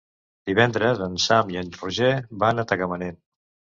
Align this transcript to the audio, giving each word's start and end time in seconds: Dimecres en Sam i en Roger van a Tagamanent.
Dimecres 0.49 1.03
en 1.09 1.19
Sam 1.27 1.53
i 1.57 1.61
en 1.63 1.69
Roger 1.81 2.11
van 2.45 2.63
a 2.65 2.67
Tagamanent. 2.73 3.21